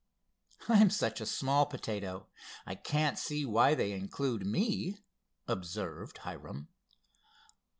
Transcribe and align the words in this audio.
"I'm 0.67 0.89
such 0.89 1.21
a 1.21 1.27
small 1.27 1.67
potato 1.67 2.25
I 2.65 2.73
can't 2.73 3.19
see 3.19 3.45
why 3.45 3.75
they 3.75 3.91
include 3.91 4.47
me," 4.47 4.97
observed 5.47 6.17
Hiram. 6.17 6.69